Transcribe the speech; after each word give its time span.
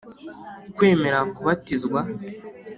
Kwemera 0.75 1.19
kubatizwa. 1.35 1.99